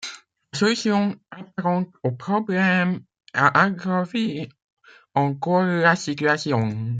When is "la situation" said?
5.61-6.89